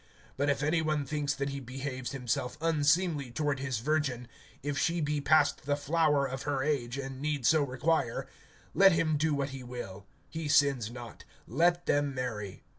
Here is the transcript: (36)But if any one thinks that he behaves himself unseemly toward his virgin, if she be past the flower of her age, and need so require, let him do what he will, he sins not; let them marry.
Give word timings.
(36)But 0.39 0.49
if 0.49 0.63
any 0.63 0.81
one 0.81 1.05
thinks 1.05 1.35
that 1.35 1.49
he 1.49 1.59
behaves 1.59 2.11
himself 2.11 2.57
unseemly 2.59 3.29
toward 3.29 3.59
his 3.59 3.77
virgin, 3.77 4.27
if 4.63 4.75
she 4.75 4.99
be 4.99 5.21
past 5.21 5.67
the 5.67 5.75
flower 5.75 6.25
of 6.25 6.41
her 6.41 6.63
age, 6.63 6.97
and 6.97 7.21
need 7.21 7.45
so 7.45 7.61
require, 7.61 8.25
let 8.73 8.93
him 8.93 9.15
do 9.15 9.35
what 9.35 9.49
he 9.49 9.61
will, 9.61 10.07
he 10.27 10.47
sins 10.47 10.89
not; 10.89 11.23
let 11.45 11.85
them 11.85 12.15
marry. 12.15 12.63